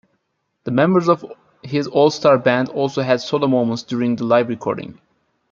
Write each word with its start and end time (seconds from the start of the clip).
The 0.63 0.71
members 0.71 1.07
of 1.07 1.23
his 1.61 1.85
All-Starr 1.85 2.39
Band 2.39 2.69
also 2.69 3.03
had 3.03 3.21
solo 3.21 3.45
moments 3.47 3.83
during 3.83 4.15
the 4.15 4.23
live 4.23 4.49
recording. 4.49 4.99